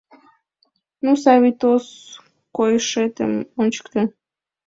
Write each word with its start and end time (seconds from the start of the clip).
Ну, 1.03 1.11
Савий 1.23 1.55
тос, 1.61 1.85
койышетым 2.57 3.31
ончыкто! 3.61 4.01